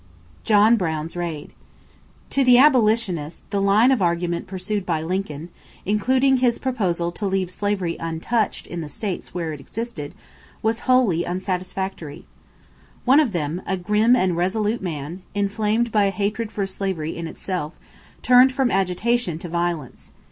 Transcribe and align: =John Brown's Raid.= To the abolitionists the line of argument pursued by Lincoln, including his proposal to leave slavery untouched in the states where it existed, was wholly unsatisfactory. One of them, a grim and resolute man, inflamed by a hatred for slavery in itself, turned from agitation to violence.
=John 0.43 0.77
Brown's 0.77 1.15
Raid.= 1.15 1.53
To 2.31 2.43
the 2.43 2.57
abolitionists 2.57 3.43
the 3.51 3.61
line 3.61 3.91
of 3.91 4.01
argument 4.01 4.47
pursued 4.47 4.83
by 4.83 5.03
Lincoln, 5.03 5.49
including 5.85 6.37
his 6.37 6.57
proposal 6.57 7.11
to 7.11 7.27
leave 7.27 7.51
slavery 7.51 7.97
untouched 7.99 8.65
in 8.65 8.81
the 8.81 8.89
states 8.89 9.35
where 9.35 9.53
it 9.53 9.59
existed, 9.59 10.15
was 10.63 10.79
wholly 10.89 11.23
unsatisfactory. 11.23 12.25
One 13.05 13.19
of 13.19 13.31
them, 13.31 13.61
a 13.67 13.77
grim 13.77 14.15
and 14.15 14.35
resolute 14.35 14.81
man, 14.81 15.21
inflamed 15.35 15.91
by 15.91 16.05
a 16.05 16.09
hatred 16.09 16.51
for 16.51 16.65
slavery 16.65 17.15
in 17.15 17.27
itself, 17.27 17.75
turned 18.23 18.51
from 18.51 18.71
agitation 18.71 19.37
to 19.37 19.49
violence. 19.49 20.13